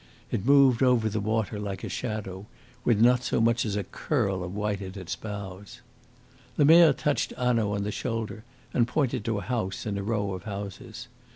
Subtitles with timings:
[0.31, 2.47] It moved over the water like a shadow,
[2.83, 5.79] with not so much as a curl of white at its bows.
[6.57, 8.43] Lemerre touched Hanaud on the shoulder
[8.73, 11.07] and pointed to a house in a row of houses.